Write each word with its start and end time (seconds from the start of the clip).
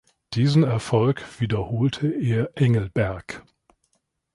Diesen 0.33 0.63
Erfolg 0.63 1.39
wiederholte 1.39 2.07
er 2.11 2.49
Engelberg. 2.59 3.45